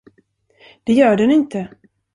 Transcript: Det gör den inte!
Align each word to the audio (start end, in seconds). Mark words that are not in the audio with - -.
Det 0.83 0.93
gör 0.93 1.15
den 1.17 1.31
inte! 1.31 1.67